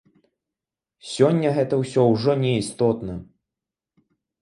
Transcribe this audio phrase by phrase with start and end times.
[1.09, 3.13] Сёння гэта ўсё ўжо не істотна.